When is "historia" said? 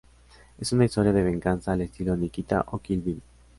0.85-1.13